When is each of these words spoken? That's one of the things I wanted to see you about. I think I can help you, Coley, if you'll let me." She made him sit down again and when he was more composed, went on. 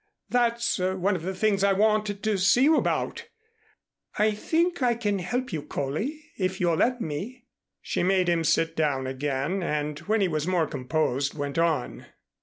That's 0.31 0.79
one 0.79 1.15
of 1.15 1.21
the 1.21 1.35
things 1.35 1.63
I 1.63 1.73
wanted 1.73 2.23
to 2.23 2.35
see 2.39 2.63
you 2.63 2.75
about. 2.75 3.27
I 4.17 4.31
think 4.31 4.81
I 4.81 4.95
can 4.95 5.19
help 5.19 5.53
you, 5.53 5.61
Coley, 5.61 6.31
if 6.39 6.59
you'll 6.59 6.73
let 6.77 7.01
me." 7.01 7.45
She 7.83 8.01
made 8.01 8.27
him 8.27 8.43
sit 8.43 8.75
down 8.75 9.05
again 9.05 9.61
and 9.61 9.99
when 9.99 10.21
he 10.21 10.27
was 10.27 10.47
more 10.47 10.65
composed, 10.65 11.35
went 11.35 11.59
on. 11.59 12.07